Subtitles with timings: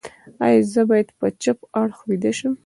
[0.45, 2.53] ایا زه باید په چپ اړخ ویده شم؟